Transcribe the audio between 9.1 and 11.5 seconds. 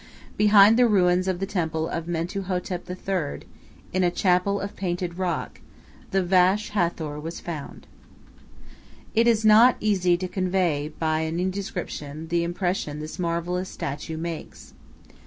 It is not easy to convey by any